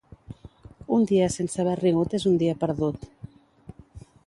[0.97, 3.09] Un dia sense haver rigut és un dia perdut.